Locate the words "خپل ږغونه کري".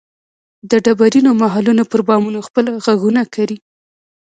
2.47-3.57